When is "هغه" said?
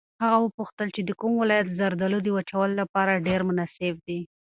0.23-0.37